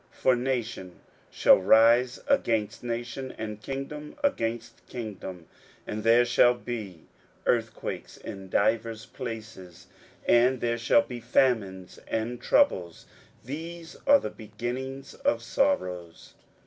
[0.15, 0.99] 41:013:008 For nation
[1.29, 5.45] shall rise against nation, and kingdom against kingdom:
[5.85, 7.03] and there shall be
[7.45, 9.85] earthquakes in divers places,
[10.27, 13.05] and there shall be famines and troubles:
[13.45, 16.33] these are the beginnings of sorrows.